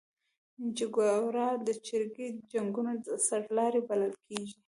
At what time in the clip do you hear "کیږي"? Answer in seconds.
4.27-4.53